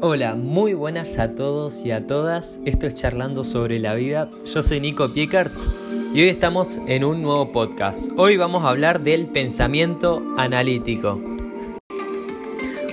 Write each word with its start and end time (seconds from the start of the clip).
Hola, 0.00 0.34
muy 0.34 0.74
buenas 0.74 1.18
a 1.18 1.34
todos 1.34 1.84
y 1.84 1.90
a 1.90 2.06
todas. 2.06 2.60
Esto 2.64 2.86
es 2.86 2.94
Charlando 2.94 3.44
sobre 3.44 3.78
la 3.78 3.94
vida. 3.94 4.28
Yo 4.52 4.62
soy 4.62 4.80
Nico 4.80 5.08
Piekarts 5.08 5.66
y 6.14 6.22
hoy 6.22 6.28
estamos 6.28 6.80
en 6.86 7.04
un 7.04 7.22
nuevo 7.22 7.52
podcast. 7.52 8.10
Hoy 8.16 8.36
vamos 8.36 8.64
a 8.64 8.68
hablar 8.68 9.00
del 9.00 9.26
pensamiento 9.26 10.22
analítico. 10.36 11.20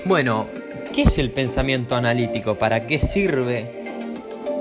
Bueno, 0.05 0.45
¿qué 0.93 1.03
es 1.03 1.17
el 1.17 1.31
pensamiento 1.31 1.95
analítico? 1.95 2.55
¿Para 2.55 2.79
qué 2.81 2.99
sirve? 2.99 3.65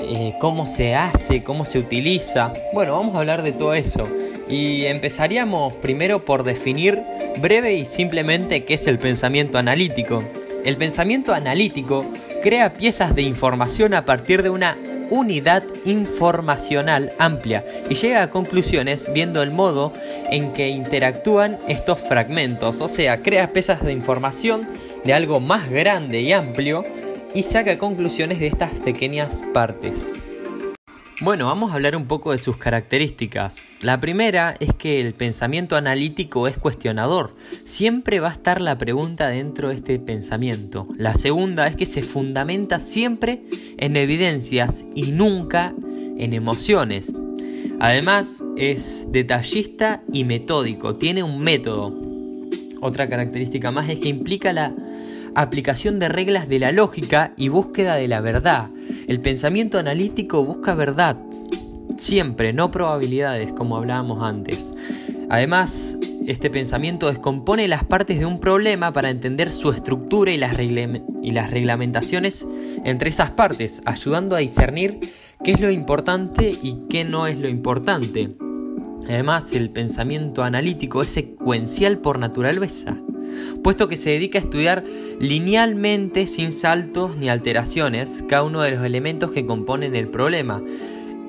Eh, 0.02 0.34
¿Cómo 0.40 0.66
se 0.66 0.94
hace? 0.94 1.44
¿Cómo 1.44 1.64
se 1.64 1.78
utiliza? 1.78 2.52
Bueno, 2.72 2.96
vamos 2.96 3.14
a 3.14 3.18
hablar 3.18 3.42
de 3.42 3.52
todo 3.52 3.74
eso. 3.74 4.08
Y 4.48 4.86
empezaríamos 4.86 5.74
primero 5.74 6.24
por 6.24 6.42
definir 6.42 7.00
breve 7.40 7.74
y 7.74 7.84
simplemente 7.84 8.64
qué 8.64 8.74
es 8.74 8.86
el 8.86 8.98
pensamiento 8.98 9.58
analítico. 9.58 10.20
El 10.64 10.76
pensamiento 10.76 11.32
analítico 11.32 12.04
crea 12.42 12.72
piezas 12.72 13.14
de 13.14 13.22
información 13.22 13.94
a 13.94 14.04
partir 14.04 14.42
de 14.42 14.50
una 14.50 14.76
unidad 15.10 15.64
informacional 15.84 17.12
amplia 17.18 17.64
y 17.88 17.94
llega 17.94 18.22
a 18.22 18.30
conclusiones 18.30 19.12
viendo 19.12 19.42
el 19.42 19.50
modo 19.50 19.92
en 20.30 20.52
que 20.52 20.68
interactúan 20.68 21.58
estos 21.68 21.98
fragmentos, 21.98 22.80
o 22.80 22.88
sea, 22.88 23.22
crea 23.22 23.52
piezas 23.52 23.82
de 23.82 23.92
información 23.92 24.68
de 25.04 25.12
algo 25.12 25.40
más 25.40 25.68
grande 25.68 26.20
y 26.20 26.32
amplio 26.32 26.84
y 27.34 27.42
saca 27.42 27.78
conclusiones 27.78 28.38
de 28.38 28.46
estas 28.46 28.70
pequeñas 28.70 29.42
partes. 29.52 30.12
Bueno, 31.22 31.48
vamos 31.48 31.70
a 31.70 31.74
hablar 31.74 31.96
un 31.96 32.06
poco 32.06 32.32
de 32.32 32.38
sus 32.38 32.56
características. 32.56 33.60
La 33.82 34.00
primera 34.00 34.54
es 34.58 34.72
que 34.72 35.02
el 35.02 35.12
pensamiento 35.12 35.76
analítico 35.76 36.48
es 36.48 36.56
cuestionador. 36.56 37.36
Siempre 37.64 38.20
va 38.20 38.28
a 38.28 38.32
estar 38.32 38.62
la 38.62 38.78
pregunta 38.78 39.28
dentro 39.28 39.68
de 39.68 39.74
este 39.74 39.98
pensamiento. 39.98 40.88
La 40.96 41.14
segunda 41.14 41.66
es 41.66 41.76
que 41.76 41.84
se 41.84 42.00
fundamenta 42.00 42.80
siempre 42.80 43.42
en 43.76 43.96
evidencias 43.96 44.86
y 44.94 45.12
nunca 45.12 45.74
en 46.16 46.32
emociones. 46.32 47.14
Además 47.80 48.42
es 48.56 49.06
detallista 49.10 50.02
y 50.10 50.24
metódico, 50.24 50.94
tiene 50.94 51.22
un 51.22 51.38
método. 51.38 51.94
Otra 52.80 53.10
característica 53.10 53.70
más 53.70 53.90
es 53.90 54.00
que 54.00 54.08
implica 54.08 54.54
la 54.54 54.72
aplicación 55.34 55.98
de 55.98 56.08
reglas 56.08 56.48
de 56.48 56.60
la 56.60 56.72
lógica 56.72 57.34
y 57.36 57.48
búsqueda 57.48 57.96
de 57.96 58.08
la 58.08 58.22
verdad. 58.22 58.70
El 59.10 59.20
pensamiento 59.20 59.76
analítico 59.76 60.44
busca 60.44 60.76
verdad, 60.76 61.16
siempre, 61.96 62.52
no 62.52 62.70
probabilidades, 62.70 63.52
como 63.52 63.76
hablábamos 63.76 64.22
antes. 64.22 64.72
Además, 65.28 65.98
este 66.28 66.48
pensamiento 66.48 67.08
descompone 67.08 67.66
las 67.66 67.82
partes 67.82 68.20
de 68.20 68.26
un 68.26 68.38
problema 68.38 68.92
para 68.92 69.10
entender 69.10 69.50
su 69.50 69.70
estructura 69.70 70.30
y 70.30 70.36
las, 70.36 70.56
reglamentaciones 70.56 72.46
entre 72.84 73.10
esas 73.10 73.32
partes, 73.32 73.82
ayudando 73.84 74.36
a 74.36 74.38
discernir 74.38 75.00
qué 75.42 75.50
es 75.50 75.60
lo 75.60 75.72
importante 75.72 76.56
y 76.62 76.84
qué 76.88 77.04
no 77.04 77.26
es 77.26 77.36
lo 77.36 77.48
importante. 77.48 78.36
Además, 79.08 79.52
el 79.54 79.70
pensamiento 79.70 80.44
analítico 80.44 81.02
es 81.02 81.10
secuencial 81.10 81.96
por 81.96 82.20
naturaleza 82.20 82.96
puesto 83.62 83.88
que 83.88 83.96
se 83.96 84.10
dedica 84.10 84.38
a 84.38 84.42
estudiar 84.42 84.84
linealmente 85.18 86.26
sin 86.26 86.52
saltos 86.52 87.16
ni 87.16 87.28
alteraciones 87.28 88.24
cada 88.28 88.42
uno 88.42 88.62
de 88.62 88.72
los 88.72 88.84
elementos 88.84 89.32
que 89.32 89.46
componen 89.46 89.94
el 89.96 90.08
problema. 90.08 90.62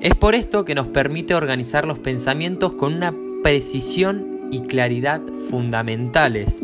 Es 0.00 0.14
por 0.14 0.34
esto 0.34 0.64
que 0.64 0.74
nos 0.74 0.88
permite 0.88 1.34
organizar 1.34 1.86
los 1.86 1.98
pensamientos 1.98 2.72
con 2.72 2.94
una 2.94 3.14
precisión 3.42 4.48
y 4.50 4.60
claridad 4.60 5.20
fundamentales. 5.50 6.62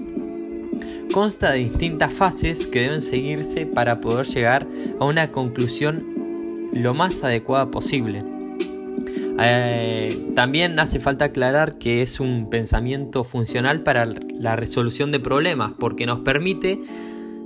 Consta 1.12 1.52
de 1.52 1.60
distintas 1.60 2.12
fases 2.12 2.66
que 2.66 2.80
deben 2.80 3.00
seguirse 3.00 3.66
para 3.66 4.00
poder 4.00 4.26
llegar 4.26 4.66
a 5.00 5.04
una 5.04 5.32
conclusión 5.32 6.04
lo 6.72 6.94
más 6.94 7.24
adecuada 7.24 7.70
posible. 7.70 8.37
Eh, 9.40 10.30
también 10.34 10.78
hace 10.80 10.98
falta 10.98 11.26
aclarar 11.26 11.78
que 11.78 12.02
es 12.02 12.18
un 12.18 12.50
pensamiento 12.50 13.22
funcional 13.24 13.82
para 13.82 14.06
la 14.06 14.56
resolución 14.56 15.12
de 15.12 15.20
problemas 15.20 15.74
porque 15.78 16.06
nos 16.06 16.20
permite 16.20 16.80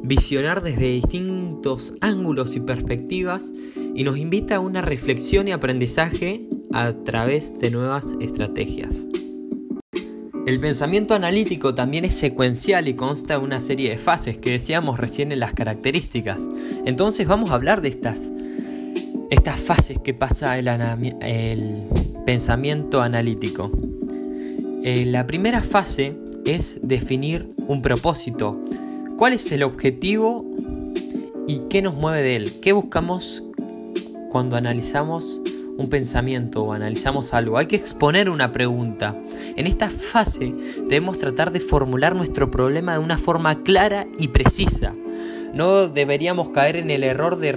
visionar 0.02 0.62
desde 0.62 0.88
distintos 0.88 1.94
ángulos 2.00 2.56
y 2.56 2.60
perspectivas 2.60 3.52
y 3.94 4.04
nos 4.04 4.16
invita 4.16 4.56
a 4.56 4.60
una 4.60 4.82
reflexión 4.82 5.48
y 5.48 5.52
aprendizaje 5.52 6.46
a 6.72 6.92
través 6.92 7.58
de 7.58 7.70
nuevas 7.70 8.16
estrategias. 8.20 9.06
El 10.44 10.58
pensamiento 10.58 11.14
analítico 11.14 11.74
también 11.74 12.04
es 12.04 12.16
secuencial 12.16 12.88
y 12.88 12.94
consta 12.94 13.34
de 13.34 13.44
una 13.44 13.60
serie 13.60 13.90
de 13.90 13.98
fases 13.98 14.38
que 14.38 14.50
decíamos 14.50 14.98
recién 14.98 15.30
en 15.30 15.38
las 15.38 15.52
características. 15.52 16.48
Entonces 16.84 17.28
vamos 17.28 17.50
a 17.50 17.54
hablar 17.54 17.80
de 17.80 17.88
estas 17.90 18.32
estas 19.32 19.58
fases 19.58 19.98
que 19.98 20.12
pasa 20.12 20.58
el, 20.58 21.88
pensamiento 22.26 23.00
analítico. 23.00 23.70
Eh, 24.84 25.06
la 25.06 25.26
primera 25.26 25.62
fase 25.62 26.14
es 26.44 26.78
definir 26.82 27.48
un 27.56 27.80
propósito. 27.80 28.62
¿Cuál 29.16 29.32
es 29.32 29.50
el 29.50 29.62
objetivo 29.62 30.44
y 31.48 31.60
qué 31.70 31.80
nos 31.80 31.96
mueve 31.96 32.20
de 32.20 32.36
él? 32.36 32.60
¿Qué 32.60 32.72
buscamos 32.72 33.42
cuando 34.30 34.56
analizamos 34.56 35.40
un 35.78 35.88
pensamiento 35.88 36.64
o 36.64 36.74
analizamos 36.74 37.32
algo? 37.32 37.56
Hay 37.56 37.66
que 37.66 37.76
exponer 37.76 38.28
una 38.28 38.52
pregunta. 38.52 39.16
En 39.56 39.66
esta 39.66 39.88
fase 39.88 40.54
debemos 40.88 41.18
tratar 41.18 41.52
de 41.52 41.60
formular 41.60 42.14
nuestro 42.14 42.50
problema 42.50 42.92
de 42.92 42.98
una 42.98 43.16
forma 43.16 43.62
clara 43.62 44.06
y 44.18 44.28
precisa. 44.28 44.92
No 45.54 45.88
deberíamos 45.88 46.50
caer 46.50 46.76
en 46.76 46.90
el 46.90 47.02
error 47.02 47.38
de 47.38 47.52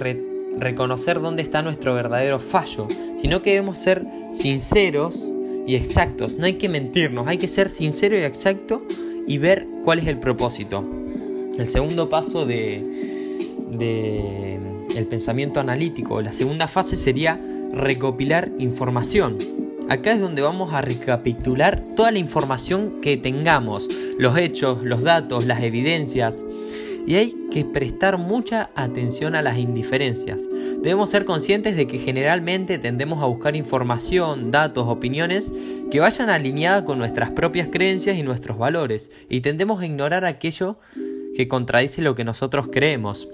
reconocer 0.58 1.20
dónde 1.20 1.42
está 1.42 1.62
nuestro 1.62 1.94
verdadero 1.94 2.40
fallo, 2.40 2.88
sino 3.16 3.42
que 3.42 3.50
debemos 3.50 3.78
ser 3.78 4.04
sinceros 4.32 5.32
y 5.66 5.74
exactos. 5.74 6.36
No 6.36 6.46
hay 6.46 6.54
que 6.54 6.68
mentirnos, 6.68 7.26
hay 7.26 7.38
que 7.38 7.48
ser 7.48 7.70
sincero 7.70 8.18
y 8.18 8.22
exacto 8.22 8.82
y 9.26 9.38
ver 9.38 9.66
cuál 9.84 9.98
es 9.98 10.06
el 10.06 10.18
propósito. 10.18 10.84
El 11.58 11.68
segundo 11.68 12.08
paso 12.08 12.46
de, 12.46 12.82
de 13.70 14.60
el 14.94 15.06
pensamiento 15.06 15.60
analítico, 15.60 16.20
la 16.22 16.32
segunda 16.32 16.68
fase 16.68 16.96
sería 16.96 17.40
recopilar 17.72 18.50
información. 18.58 19.38
Acá 19.88 20.12
es 20.12 20.20
donde 20.20 20.42
vamos 20.42 20.72
a 20.72 20.80
recapitular 20.80 21.84
toda 21.94 22.10
la 22.10 22.18
información 22.18 23.00
que 23.00 23.16
tengamos, 23.16 23.88
los 24.18 24.36
hechos, 24.36 24.82
los 24.82 25.02
datos, 25.02 25.46
las 25.46 25.62
evidencias, 25.62 26.44
y 27.06 27.14
hay 27.14 27.34
que 27.50 27.64
prestar 27.64 28.18
mucha 28.18 28.70
atención 28.74 29.36
a 29.36 29.42
las 29.42 29.58
indiferencias. 29.58 30.42
Debemos 30.82 31.10
ser 31.10 31.24
conscientes 31.24 31.76
de 31.76 31.86
que 31.86 31.98
generalmente 31.98 32.78
tendemos 32.78 33.22
a 33.22 33.26
buscar 33.26 33.54
información, 33.54 34.50
datos, 34.50 34.86
opiniones 34.88 35.52
que 35.90 36.00
vayan 36.00 36.28
alineadas 36.28 36.82
con 36.82 36.98
nuestras 36.98 37.30
propias 37.30 37.68
creencias 37.70 38.18
y 38.18 38.22
nuestros 38.22 38.58
valores 38.58 39.10
y 39.30 39.40
tendemos 39.40 39.80
a 39.80 39.86
ignorar 39.86 40.24
aquello 40.24 40.78
que 41.36 41.48
contradice 41.48 42.02
lo 42.02 42.14
que 42.14 42.24
nosotros 42.24 42.68
creemos. 42.72 43.28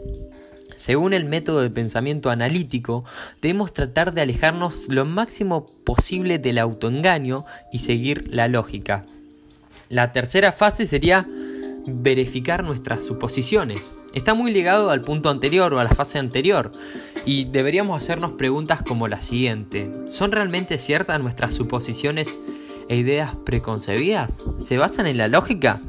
Según 0.77 1.13
el 1.13 1.25
método 1.25 1.61
de 1.61 1.71
pensamiento 1.71 2.29
analítico, 2.31 3.05
debemos 3.41 3.73
tratar 3.73 4.13
de 4.13 4.23
alejarnos 4.23 4.89
lo 4.89 5.05
máximo 5.05 5.67
posible 5.85 6.39
del 6.39 6.59
autoengaño 6.59 7.45
y 7.73 7.79
seguir 7.79 8.35
la 8.35 8.49
lógica. 8.49 9.07
La 9.89 10.11
tercera 10.11 10.53
fase 10.53 10.87
sería 10.87 11.27
verificar 11.87 12.65
nuestras 12.65 13.05
suposiciones. 13.05 13.97
Está 14.13 14.35
muy 14.35 14.53
ligado 14.53 14.91
al 14.91 15.01
punto 15.01 15.31
anterior 15.31 15.73
o 15.75 15.81
a 15.81 15.85
la 15.85 15.95
fase 15.95 16.19
anterior 16.19 16.73
y 17.25 17.45
deberíamos 17.45 18.03
hacernos 18.03 18.33
preguntas 18.33 18.83
como 18.83 19.09
la 19.09 19.21
siguiente. 19.21 19.91
¿Son 20.07 20.33
realmente 20.33 20.79
ciertas 20.79 21.23
nuestras 21.23 21.55
suposiciones 21.55 22.39
e 22.89 22.97
ideas 22.97 23.37
preconcebidas? 23.37 24.43
¿Se 24.59 24.79
basan 24.79 25.07
en 25.07 25.19
la 25.19 25.29
lógica? 25.29 25.81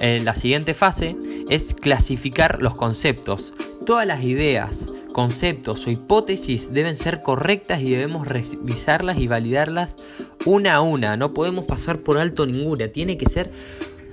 Eh, 0.00 0.20
la 0.22 0.34
siguiente 0.34 0.74
fase 0.74 1.16
es 1.48 1.74
clasificar 1.74 2.62
los 2.62 2.74
conceptos. 2.74 3.54
Todas 3.86 4.06
las 4.06 4.22
ideas, 4.22 4.92
conceptos 5.12 5.86
o 5.86 5.90
hipótesis 5.90 6.72
deben 6.72 6.96
ser 6.96 7.20
correctas 7.20 7.80
y 7.80 7.90
debemos 7.90 8.26
revisarlas 8.26 9.18
y 9.18 9.28
validarlas 9.28 9.96
una 10.44 10.74
a 10.74 10.80
una. 10.80 11.16
No 11.16 11.32
podemos 11.32 11.64
pasar 11.66 12.00
por 12.00 12.18
alto 12.18 12.44
ninguna. 12.44 12.88
Tiene 12.88 13.16
que 13.16 13.26
ser 13.26 13.52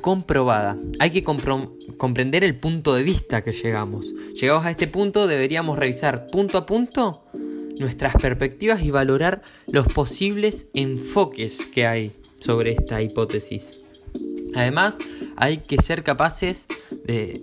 comprobada. 0.01 0.77
Hay 0.99 1.11
que 1.11 1.23
comprender 1.23 2.43
el 2.43 2.57
punto 2.57 2.93
de 2.93 3.03
vista 3.03 3.43
que 3.43 3.51
llegamos. 3.51 4.13
Llegados 4.33 4.65
a 4.65 4.71
este 4.71 4.87
punto 4.87 5.27
deberíamos 5.27 5.77
revisar 5.77 6.27
punto 6.27 6.57
a 6.57 6.65
punto 6.65 7.23
nuestras 7.79 8.15
perspectivas 8.15 8.83
y 8.83 8.91
valorar 8.91 9.41
los 9.67 9.87
posibles 9.87 10.67
enfoques 10.73 11.65
que 11.65 11.87
hay 11.87 12.11
sobre 12.39 12.73
esta 12.73 13.01
hipótesis. 13.01 13.83
Además, 14.55 14.97
hay 15.37 15.57
que 15.57 15.77
ser 15.77 16.03
capaces 16.03 16.67
de 17.05 17.41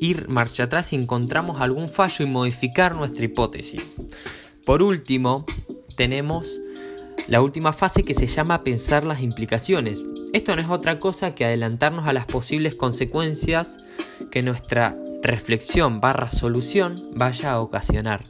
ir 0.00 0.28
marcha 0.28 0.64
atrás 0.64 0.86
si 0.86 0.96
encontramos 0.96 1.60
algún 1.60 1.88
fallo 1.88 2.24
y 2.24 2.28
modificar 2.28 2.94
nuestra 2.94 3.24
hipótesis. 3.24 3.86
Por 4.64 4.82
último, 4.82 5.44
tenemos 5.96 6.60
la 7.26 7.42
última 7.42 7.72
fase 7.72 8.04
que 8.04 8.14
se 8.14 8.26
llama 8.26 8.64
pensar 8.64 9.04
las 9.04 9.22
implicaciones. 9.22 10.02
Esto 10.32 10.54
no 10.54 10.62
es 10.62 10.68
otra 10.68 10.98
cosa 10.98 11.34
que 11.34 11.44
adelantarnos 11.44 12.06
a 12.06 12.12
las 12.12 12.26
posibles 12.26 12.74
consecuencias 12.74 13.78
que 14.30 14.42
nuestra 14.42 14.96
reflexión 15.22 16.00
barra 16.00 16.30
solución 16.30 16.96
vaya 17.14 17.52
a 17.52 17.60
ocasionar. 17.60 18.24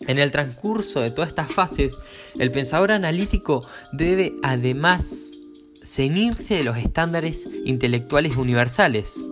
En 0.00 0.18
el 0.18 0.32
transcurso 0.32 1.00
de 1.00 1.10
todas 1.10 1.28
estas 1.28 1.52
fases, 1.52 1.98
el 2.38 2.50
pensador 2.50 2.92
analítico 2.92 3.66
debe 3.92 4.34
además 4.42 5.38
ceñirse 5.84 6.54
de 6.54 6.64
los 6.64 6.78
estándares 6.78 7.46
intelectuales 7.64 8.36
universales. 8.36 9.24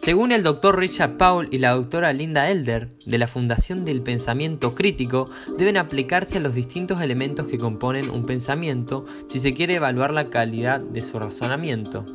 Según 0.00 0.32
el 0.32 0.42
doctor 0.42 0.78
Richard 0.78 1.18
Paul 1.18 1.48
y 1.50 1.58
la 1.58 1.72
doctora 1.72 2.14
Linda 2.14 2.48
Elder, 2.48 2.88
de 3.04 3.18
la 3.18 3.28
Fundación 3.28 3.84
del 3.84 4.00
Pensamiento 4.00 4.74
Crítico, 4.74 5.30
deben 5.58 5.76
aplicarse 5.76 6.38
a 6.38 6.40
los 6.40 6.54
distintos 6.54 7.02
elementos 7.02 7.46
que 7.46 7.58
componen 7.58 8.08
un 8.08 8.24
pensamiento 8.24 9.04
si 9.26 9.38
se 9.40 9.52
quiere 9.52 9.74
evaluar 9.74 10.14
la 10.14 10.30
calidad 10.30 10.80
de 10.80 11.02
su 11.02 11.18
razonamiento. 11.18 12.06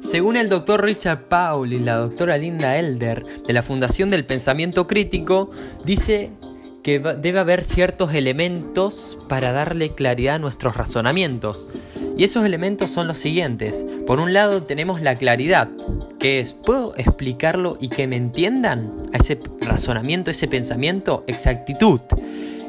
Según 0.00 0.36
el 0.36 0.48
doctor 0.48 0.84
Richard 0.84 1.28
Paul 1.28 1.72
y 1.72 1.78
la 1.78 1.94
doctora 1.94 2.36
Linda 2.36 2.76
Elder, 2.78 3.22
de 3.46 3.52
la 3.52 3.62
Fundación 3.62 4.10
del 4.10 4.26
Pensamiento 4.26 4.88
Crítico, 4.88 5.52
dice 5.84 6.32
que 6.88 7.00
debe 7.00 7.38
haber 7.38 7.64
ciertos 7.64 8.14
elementos 8.14 9.18
para 9.28 9.52
darle 9.52 9.90
claridad 9.90 10.36
a 10.36 10.38
nuestros 10.38 10.74
razonamientos. 10.74 11.68
Y 12.16 12.24
esos 12.24 12.46
elementos 12.46 12.90
son 12.90 13.06
los 13.06 13.18
siguientes. 13.18 13.84
Por 14.06 14.20
un 14.20 14.32
lado 14.32 14.62
tenemos 14.62 15.02
la 15.02 15.14
claridad, 15.14 15.68
que 16.18 16.40
es, 16.40 16.54
¿puedo 16.54 16.96
explicarlo 16.96 17.76
y 17.78 17.90
que 17.90 18.06
me 18.06 18.16
entiendan 18.16 18.90
a 19.12 19.18
ese 19.18 19.38
razonamiento, 19.60 20.30
ese 20.30 20.48
pensamiento? 20.48 21.24
Exactitud. 21.26 22.00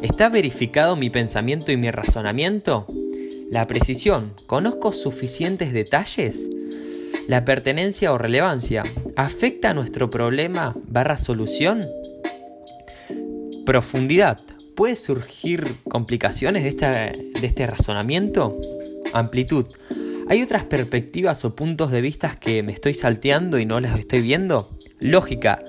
¿Está 0.02 0.28
verificado 0.28 0.98
mi 0.98 1.10
pensamiento 1.10 1.72
y 1.72 1.78
mi 1.78 1.90
razonamiento? 1.90 2.88
La 3.50 3.68
precisión. 3.68 4.34
¿Conozco 4.48 4.92
suficientes 4.92 5.72
detalles? 5.72 6.38
La 7.30 7.46
pertenencia 7.46 8.12
o 8.12 8.18
relevancia. 8.18 8.84
¿Afecta 9.16 9.70
a 9.70 9.74
nuestro 9.74 10.10
problema 10.10 10.76
barra 10.90 11.18
solución? 11.18 11.88
Profundidad. 13.70 14.40
¿Puede 14.76 14.96
surgir 14.96 15.76
complicaciones 15.88 16.64
de, 16.64 17.32
de 17.40 17.46
este 17.46 17.68
razonamiento? 17.68 18.60
Amplitud. 19.14 19.68
¿Hay 20.28 20.42
otras 20.42 20.64
perspectivas 20.64 21.46
o 21.46 21.56
puntos 21.56 21.92
de 21.92 22.02
vista 22.02 22.36
que 22.40 22.64
me 22.64 22.72
estoy 22.72 22.96
salteando 22.96 23.60
y 23.60 23.68
no 23.68 23.80
las 23.80 24.00
estoy 24.00 24.22
viendo? 24.22 24.76
Lógica. 25.00 25.62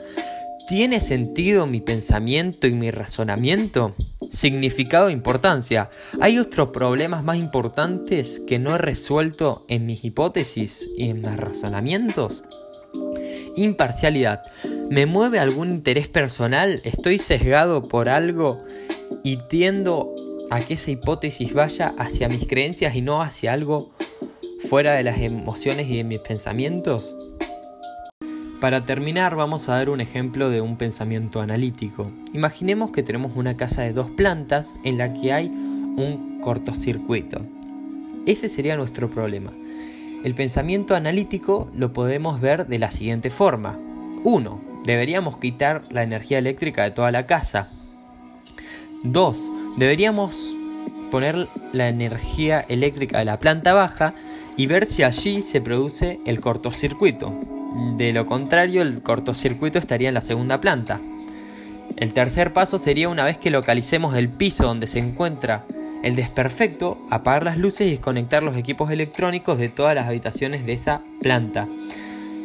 ¿Tiene 0.67 0.99
sentido 1.01 1.67
mi 1.67 1.83
pensamiento 1.83 2.67
y 2.67 2.73
mi 2.73 2.91
razonamiento? 2.91 3.95
Significado 4.31 5.11
e 5.11 5.13
importancia. 5.13 5.91
¿Hay 6.23 6.39
otros 6.39 6.71
problemas 6.71 7.23
más 7.23 7.37
importantes 7.37 8.41
que 8.47 8.59
no 8.59 8.75
he 8.75 8.79
resuelto 8.79 9.67
en 9.69 9.85
mis 9.85 10.07
hipótesis 10.07 10.89
y 10.97 11.11
en 11.11 11.21
mis 11.21 11.37
razonamientos? 11.37 12.45
Imparcialidad. 13.57 14.41
¿Me 14.91 15.07
mueve 15.07 15.39
algún 15.39 15.71
interés 15.71 16.09
personal? 16.09 16.81
¿Estoy 16.83 17.19
sesgado 17.19 17.87
por 17.87 18.09
algo 18.09 18.65
y 19.23 19.37
tiendo 19.49 20.13
a 20.51 20.63
que 20.63 20.75
esa 20.75 20.91
hipótesis 20.91 21.55
vaya 21.55 21.95
hacia 21.97 22.29
mis 22.29 22.49
creencias 22.49 22.97
y 22.97 23.01
no 23.01 23.23
hacia 23.23 23.53
algo 23.53 23.93
fuera 24.69 24.95
de 24.95 25.05
las 25.05 25.21
emociones 25.21 25.89
y 25.89 25.99
de 25.99 26.03
mis 26.03 26.19
pensamientos? 26.19 27.15
Para 28.61 28.85
terminar 28.85 29.37
vamos 29.37 29.69
a 29.69 29.75
dar 29.75 29.91
un 29.91 30.01
ejemplo 30.01 30.51
de 30.51 30.61
un 30.61 30.77
pensamiento 30.77 31.41
analítico. 31.41 32.11
Imaginemos 32.33 32.91
que 32.91 33.05
tenemos 33.05 33.37
una 33.37 33.57
casa 33.57 33.83
de 33.83 33.93
dos 33.93 34.11
plantas 34.11 34.75
en 34.83 34.99
la 34.99 35.15
que 35.15 35.33
hay 35.33 35.47
un 35.47 36.41
cortocircuito. 36.43 37.43
Ese 38.27 38.49
sería 38.49 38.77
nuestro 38.77 39.09
problema. 39.09 39.53
El 40.25 40.35
pensamiento 40.35 40.97
analítico 40.97 41.71
lo 41.77 41.93
podemos 41.93 42.41
ver 42.41 42.67
de 42.67 42.81
la 42.81 42.91
siguiente 42.91 43.31
forma. 43.31 43.79
1. 44.25 44.70
Deberíamos 44.85 45.39
quitar 45.39 45.83
la 45.91 46.03
energía 46.03 46.39
eléctrica 46.39 46.85
de 46.85 46.91
toda 46.91 47.11
la 47.11 47.27
casa. 47.27 47.69
2 49.05 49.51
deberíamos 49.77 50.55
poner 51.11 51.49
la 51.73 51.89
energía 51.89 52.65
eléctrica 52.69 53.19
de 53.19 53.25
la 53.25 53.39
planta 53.39 53.73
baja 53.73 54.15
y 54.57 54.67
ver 54.67 54.87
si 54.87 55.03
allí 55.03 55.43
se 55.43 55.61
produce 55.61 56.21
el 56.27 56.41
cortocircuito. 56.41 57.33
De 57.97 58.13
lo 58.13 58.27
contrario, 58.27 58.83
el 58.83 59.03
cortocircuito 59.03 59.79
estaría 59.79 60.09
en 60.09 60.15
la 60.15 60.21
segunda 60.21 60.61
planta. 60.61 61.01
El 61.97 62.13
tercer 62.13 62.53
paso 62.53 62.79
sería 62.79 63.09
una 63.09 63.25
vez 63.25 63.39
que 63.39 63.51
localicemos 63.51 64.15
el 64.17 64.29
piso 64.29 64.65
donde 64.65 64.87
se 64.87 64.99
encuentra 64.99 65.65
el 66.03 66.17
desperfecto, 66.17 66.99
apagar 67.11 67.45
las 67.45 67.59
luces 67.59 67.87
y 67.87 67.91
desconectar 67.91 68.43
los 68.43 68.57
equipos 68.57 68.91
electrónicos 68.91 69.59
de 69.59 69.69
todas 69.69 69.95
las 69.95 70.09
habitaciones 70.09 70.65
de 70.65 70.73
esa 70.73 71.01
planta. 71.21 71.67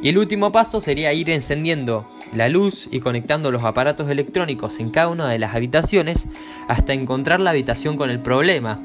Y 0.02 0.10
el 0.10 0.18
último 0.18 0.52
paso 0.52 0.82
sería 0.82 1.14
ir 1.14 1.30
encendiendo 1.30 2.06
la 2.36 2.50
luz 2.50 2.88
y 2.92 3.00
conectando 3.00 3.52
los 3.52 3.64
aparatos 3.64 4.10
electrónicos 4.10 4.80
en 4.80 4.90
cada 4.90 5.10
una 5.10 5.30
de 5.30 5.40
las 5.40 5.56
habitaciones 5.56 6.28
hasta 6.68 6.94
encontrar 6.94 7.40
la 7.40 7.52
habitación 7.52 7.98
con 7.98 8.10
el 8.10 8.20
problema. 8.20 8.80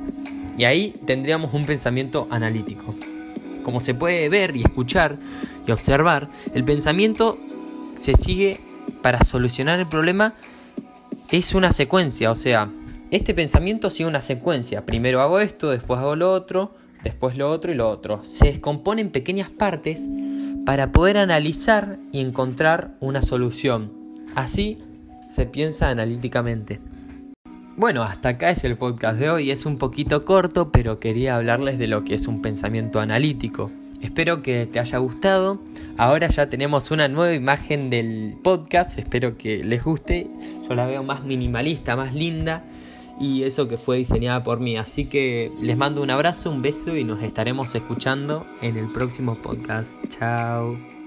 Y 0.56 0.64
ahí 0.64 0.94
tendríamos 1.06 1.54
un 1.54 1.66
pensamiento 1.66 2.26
analítico. 2.30 2.94
Como 3.62 3.80
se 3.80 3.94
puede 3.94 4.28
ver 4.28 4.56
y 4.56 4.62
escuchar 4.62 5.16
y 5.66 5.70
observar, 5.70 6.28
el 6.54 6.64
pensamiento 6.64 7.38
se 7.94 8.14
sigue 8.14 8.60
para 9.02 9.22
solucionar 9.22 9.78
el 9.80 9.86
problema 9.86 10.34
es 11.30 11.54
una 11.54 11.72
secuencia, 11.72 12.30
o 12.30 12.34
sea, 12.34 12.68
este 13.10 13.34
pensamiento 13.34 13.90
sigue 13.90 14.08
una 14.08 14.22
secuencia. 14.22 14.84
Primero 14.84 15.20
hago 15.20 15.40
esto, 15.40 15.70
después 15.70 16.00
hago 16.00 16.16
lo 16.16 16.32
otro, 16.32 16.74
después 17.04 17.36
lo 17.36 17.50
otro 17.50 17.70
y 17.70 17.74
lo 17.76 17.88
otro. 17.88 18.24
Se 18.24 18.46
descompone 18.46 19.00
en 19.00 19.10
pequeñas 19.10 19.48
partes 19.50 20.08
para 20.70 20.92
poder 20.92 21.16
analizar 21.16 21.98
y 22.12 22.20
encontrar 22.20 22.94
una 23.00 23.22
solución. 23.22 23.90
Así 24.36 24.78
se 25.28 25.44
piensa 25.44 25.88
analíticamente. 25.88 26.78
Bueno, 27.76 28.04
hasta 28.04 28.28
acá 28.28 28.50
es 28.50 28.62
el 28.62 28.76
podcast 28.76 29.18
de 29.18 29.30
hoy. 29.30 29.50
Es 29.50 29.66
un 29.66 29.78
poquito 29.78 30.24
corto, 30.24 30.70
pero 30.70 31.00
quería 31.00 31.34
hablarles 31.34 31.76
de 31.76 31.88
lo 31.88 32.04
que 32.04 32.14
es 32.14 32.28
un 32.28 32.40
pensamiento 32.40 33.00
analítico. 33.00 33.68
Espero 34.00 34.44
que 34.44 34.64
te 34.66 34.78
haya 34.78 34.98
gustado. 34.98 35.60
Ahora 35.96 36.28
ya 36.28 36.48
tenemos 36.48 36.92
una 36.92 37.08
nueva 37.08 37.34
imagen 37.34 37.90
del 37.90 38.34
podcast. 38.40 38.96
Espero 38.96 39.36
que 39.36 39.64
les 39.64 39.82
guste. 39.82 40.30
Yo 40.68 40.76
la 40.76 40.86
veo 40.86 41.02
más 41.02 41.24
minimalista, 41.24 41.96
más 41.96 42.14
linda 42.14 42.62
y 43.20 43.44
eso 43.44 43.68
que 43.68 43.76
fue 43.76 43.98
diseñada 43.98 44.42
por 44.42 44.58
mí. 44.58 44.76
Así 44.76 45.04
que 45.04 45.52
les 45.60 45.76
mando 45.76 46.02
un 46.02 46.10
abrazo, 46.10 46.50
un 46.50 46.62
beso 46.62 46.96
y 46.96 47.04
nos 47.04 47.22
estaremos 47.22 47.74
escuchando 47.74 48.46
en 48.62 48.76
el 48.78 48.90
próximo 48.90 49.36
podcast. 49.36 50.02
Chao. 50.08 50.99